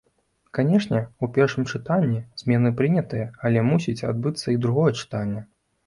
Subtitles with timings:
[0.57, 5.51] Канешне, у першым чытанні змены прынятыя, але мусіць адбыцца і другое чытанне.